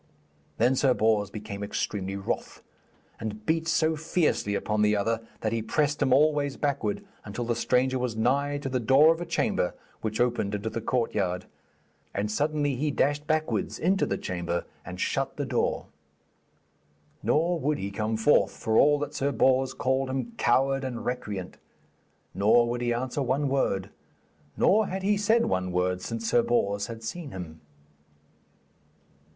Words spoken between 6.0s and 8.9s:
him always backward until the stranger was nigh to the